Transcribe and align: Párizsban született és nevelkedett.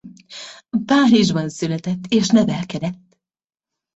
Párizsban 0.85 1.49
született 1.49 1.99
és 2.07 2.29
nevelkedett. 2.29 3.17